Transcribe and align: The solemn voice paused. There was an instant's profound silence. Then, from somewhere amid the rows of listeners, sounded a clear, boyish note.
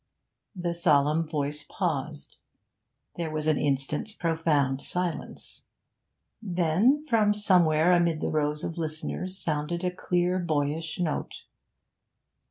The 0.55 0.73
solemn 0.73 1.27
voice 1.27 1.63
paused. 1.69 2.37
There 3.17 3.29
was 3.29 3.45
an 3.45 3.59
instant's 3.59 4.13
profound 4.13 4.81
silence. 4.81 5.61
Then, 6.41 7.05
from 7.05 7.35
somewhere 7.35 7.91
amid 7.93 8.19
the 8.19 8.31
rows 8.31 8.63
of 8.63 8.79
listeners, 8.79 9.37
sounded 9.37 9.83
a 9.83 9.91
clear, 9.91 10.39
boyish 10.39 10.99
note. 10.99 11.43